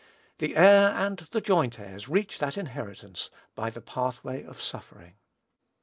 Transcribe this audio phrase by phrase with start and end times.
[0.39, 5.13] The Heir and the joint heirs reach that inheritance by the pathway of suffering.